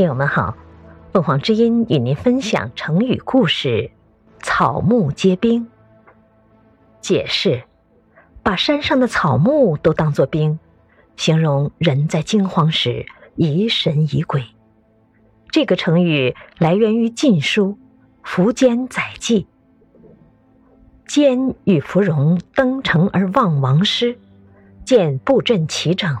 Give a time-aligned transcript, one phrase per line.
[0.00, 0.56] 听友们好，
[1.12, 3.90] 凤凰之音与您分享成语故事
[4.40, 5.68] “草木皆兵”。
[7.02, 7.64] 解释：
[8.42, 10.58] 把山上的草木都当作兵，
[11.16, 13.04] 形容人在惊慌时
[13.36, 14.42] 疑神疑鬼。
[15.50, 17.76] 这个成语来源于《晋书·
[18.26, 19.42] 苻坚载记》。
[21.06, 24.18] 坚与芙蓉登城而望王师，
[24.82, 26.16] 见布阵齐整，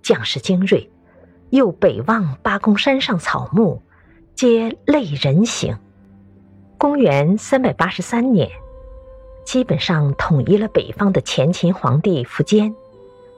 [0.00, 0.88] 将士精锐。
[1.50, 3.82] 又北望八公山上草木，
[4.34, 5.76] 皆类人形。
[6.78, 8.48] 公元三百八十三年，
[9.44, 12.74] 基本上统一了北方的前秦皇帝苻坚，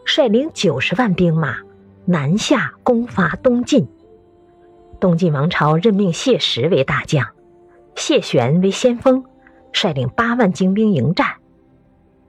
[0.05, 1.57] 率领九十万兵马
[2.05, 3.89] 南下攻伐东晋。
[5.01, 7.27] 东晋王朝任命谢石为大将，
[7.97, 9.25] 谢玄为先锋，
[9.73, 11.27] 率领八万精兵迎战。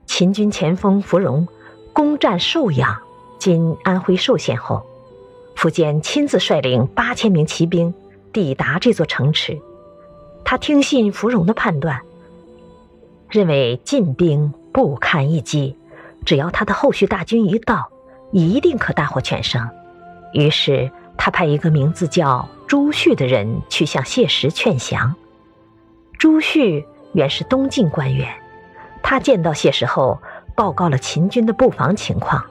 [0.06, 1.46] 秦军前锋芙蓉
[1.92, 3.02] 攻占寿阳
[3.38, 4.82] （今安徽寿县）后。
[5.64, 7.94] 苻坚亲自率领八千名骑兵
[8.34, 9.58] 抵达这座城池，
[10.44, 12.02] 他听信芙蓉的判断，
[13.30, 15.74] 认为晋兵不堪一击，
[16.26, 17.90] 只要他的后续大军一到，
[18.30, 19.66] 一定可大获全胜。
[20.34, 25.14] 于是他派一个名字叫朱旭的人去向谢石劝降。
[26.18, 28.28] 朱旭原是东晋官员，
[29.02, 30.20] 他见到谢石后，
[30.54, 32.44] 报告了秦军的布防情况。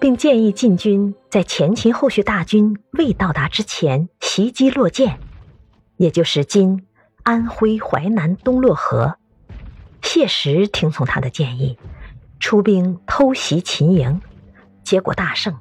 [0.00, 5.18] 并建议晋军在前秦后续大军未到达之前袭击洛涧，
[5.98, 6.86] 也就是今
[7.22, 9.18] 安徽淮南东洛河。
[10.02, 11.78] 谢石听从他的建议，
[12.40, 14.22] 出兵偷袭秦营，
[14.82, 15.54] 结果大胜，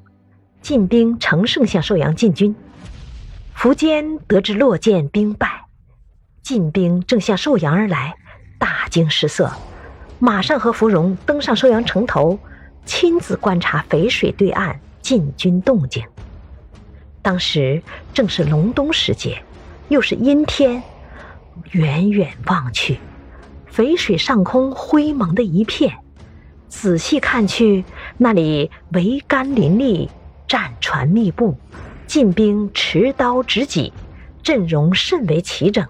[0.61, 2.55] 晋兵乘胜向寿阳进军。
[3.57, 5.65] 苻坚得知洛涧兵败，
[6.41, 8.15] 晋兵正向寿阳而来，
[8.57, 9.51] 大惊失色，
[10.17, 12.39] 马上和芙蓉登上寿阳城头。
[12.85, 16.03] 亲自观察淝水对岸晋军动静。
[17.21, 17.81] 当时
[18.13, 19.43] 正是隆冬时节，
[19.89, 20.81] 又是阴天，
[21.71, 22.97] 远远望去，
[23.73, 25.95] 淝水上空灰蒙的一片。
[26.67, 27.83] 仔细看去，
[28.17, 30.09] 那里桅杆林立，
[30.47, 31.57] 战船密布，
[32.07, 33.91] 晋兵持刀执戟，
[34.43, 35.85] 阵容甚为齐整。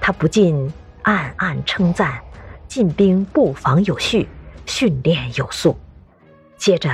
[0.00, 0.72] 他不禁
[1.02, 2.20] 暗暗称赞
[2.68, 4.28] 晋兵布防有序，
[4.64, 5.76] 训练有素。
[6.56, 6.90] 接着，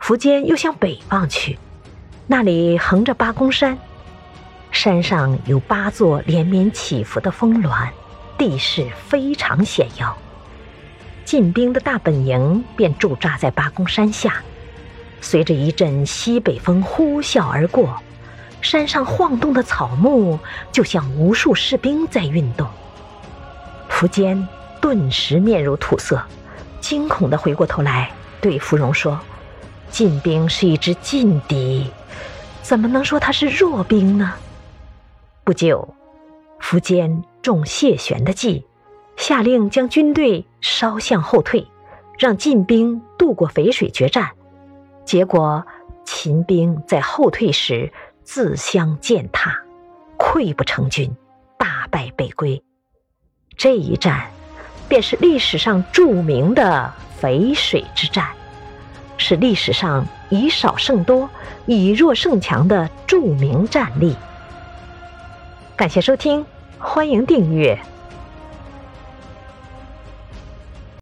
[0.00, 1.58] 苻坚又向北望去，
[2.26, 3.78] 那里横着八公山，
[4.70, 7.88] 山上有八座连绵起伏的峰峦，
[8.38, 10.16] 地势非常险要。
[11.24, 14.42] 晋兵的大本营便驻扎在八公山下。
[15.20, 18.02] 随着一阵西北风呼啸而过，
[18.60, 20.38] 山上晃动的草木
[20.72, 22.66] 就像无数士兵在运动。
[23.88, 24.48] 苻坚
[24.80, 26.20] 顿时面如土色，
[26.80, 28.10] 惊恐地回过头来。
[28.42, 29.18] 对芙蓉说
[29.88, 31.88] ：“晋兵是一支劲敌，
[32.60, 34.34] 怎么能说他是弱兵呢？”
[35.44, 35.94] 不久，
[36.60, 38.66] 苻坚中谢玄的计，
[39.16, 41.66] 下令将军队稍向后退，
[42.18, 44.30] 让晋兵渡过淝水决战。
[45.04, 45.64] 结果，
[46.04, 47.92] 秦兵在后退时
[48.24, 49.56] 自相践踏，
[50.18, 51.16] 溃不成军，
[51.56, 52.60] 大败北归。
[53.56, 54.30] 这一战，
[54.88, 56.92] 便是历史上著名的。
[57.22, 58.26] 淝水之战
[59.16, 61.30] 是历史上以少胜多、
[61.66, 64.16] 以弱胜强的著名战例。
[65.76, 66.44] 感谢收听，
[66.78, 67.78] 欢迎订阅。